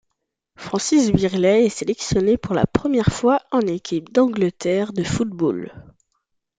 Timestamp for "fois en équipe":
3.13-4.11